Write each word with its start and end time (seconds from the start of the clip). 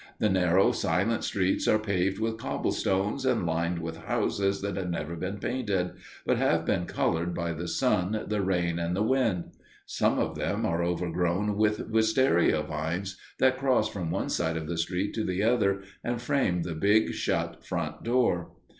The 0.17 0.29
narrow, 0.29 0.71
silent 0.71 1.23
streets 1.23 1.67
are 1.67 1.77
paved 1.77 2.17
with 2.17 2.39
cobblestones, 2.39 3.23
and 3.23 3.45
lined 3.45 3.77
with 3.77 3.97
houses 4.05 4.61
that 4.61 4.75
have 4.75 4.89
never 4.89 5.15
been 5.15 5.37
painted, 5.37 5.91
but 6.25 6.37
have 6.37 6.65
been 6.65 6.87
colored 6.87 7.35
by 7.35 7.53
the 7.53 7.67
sun, 7.67 8.25
the 8.27 8.41
rain, 8.41 8.79
and 8.79 8.95
the 8.95 9.03
wind. 9.03 9.51
Some 9.85 10.17
of 10.17 10.33
them 10.33 10.65
are 10.65 10.81
overgrown 10.83 11.55
with 11.55 11.91
wistaria 11.91 12.63
vines 12.65 13.15
that 13.37 13.59
cross 13.59 13.89
from 13.89 14.09
one 14.09 14.29
side 14.29 14.57
of 14.57 14.65
the 14.65 14.79
street 14.79 15.13
to 15.13 15.23
the 15.23 15.43
other 15.43 15.83
and 16.03 16.19
frame 16.19 16.63
the 16.63 16.73
big 16.73 17.13
shut 17.13 17.63
front 17.63 18.01
door. 18.01 18.53